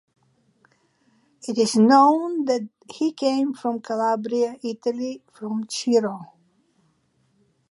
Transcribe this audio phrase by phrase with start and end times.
[1.47, 6.31] It is known that he came from Calabria, Italy, from Ciro.